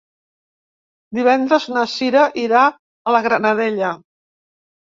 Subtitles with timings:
[1.17, 3.93] Divendres na Cira irà a la Granadella.